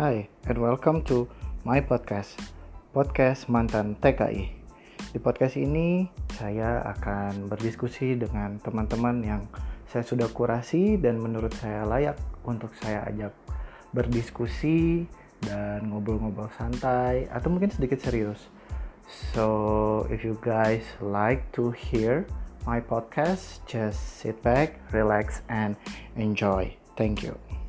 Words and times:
Hai, 0.00 0.32
and 0.48 0.56
welcome 0.56 1.04
to 1.12 1.28
my 1.60 1.76
podcast, 1.84 2.40
podcast 2.96 3.52
mantan 3.52 4.00
TKI. 4.00 4.48
Di 5.12 5.20
podcast 5.20 5.60
ini, 5.60 6.08
saya 6.40 6.80
akan 6.88 7.52
berdiskusi 7.52 8.16
dengan 8.16 8.56
teman-teman 8.64 9.20
yang 9.20 9.44
saya 9.84 10.00
sudah 10.00 10.32
kurasi 10.32 10.96
dan 10.96 11.20
menurut 11.20 11.52
saya 11.52 11.84
layak 11.84 12.16
untuk 12.48 12.72
saya 12.80 13.04
ajak 13.12 13.36
berdiskusi 13.92 15.04
dan 15.44 15.92
ngobrol-ngobrol 15.92 16.48
santai 16.56 17.28
atau 17.28 17.52
mungkin 17.52 17.68
sedikit 17.68 18.00
serius. 18.00 18.48
So, 19.36 20.08
if 20.08 20.24
you 20.24 20.40
guys 20.40 20.88
like 21.04 21.44
to 21.60 21.76
hear 21.76 22.24
my 22.64 22.80
podcast, 22.80 23.60
just 23.68 24.00
sit 24.16 24.40
back, 24.40 24.80
relax, 24.96 25.44
and 25.52 25.76
enjoy. 26.16 26.72
Thank 26.96 27.20
you. 27.20 27.59